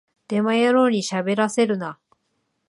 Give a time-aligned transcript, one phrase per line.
[0.29, 1.99] デマ野郎にしゃべらせるな